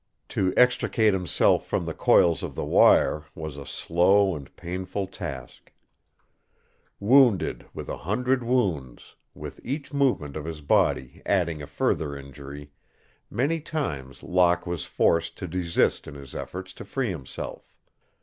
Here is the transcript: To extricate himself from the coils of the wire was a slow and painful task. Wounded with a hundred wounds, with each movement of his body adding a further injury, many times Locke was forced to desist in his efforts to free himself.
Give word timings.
To 0.29 0.51
extricate 0.57 1.13
himself 1.13 1.67
from 1.67 1.85
the 1.85 1.93
coils 1.93 2.41
of 2.41 2.55
the 2.55 2.65
wire 2.65 3.25
was 3.35 3.55
a 3.55 3.67
slow 3.67 4.35
and 4.35 4.51
painful 4.55 5.05
task. 5.05 5.71
Wounded 6.99 7.67
with 7.71 7.87
a 7.87 7.97
hundred 7.97 8.41
wounds, 8.41 9.15
with 9.35 9.59
each 9.63 9.93
movement 9.93 10.35
of 10.35 10.45
his 10.45 10.61
body 10.61 11.21
adding 11.23 11.61
a 11.61 11.67
further 11.67 12.17
injury, 12.17 12.71
many 13.29 13.59
times 13.59 14.23
Locke 14.23 14.65
was 14.65 14.85
forced 14.85 15.37
to 15.37 15.47
desist 15.47 16.07
in 16.07 16.15
his 16.15 16.33
efforts 16.33 16.73
to 16.73 16.83
free 16.83 17.11
himself. 17.11 17.77